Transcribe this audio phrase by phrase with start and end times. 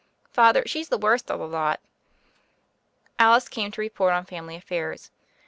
[0.31, 1.79] "Father, she's the worst of the lot."
[3.19, 5.11] Alice came to report on family affairs.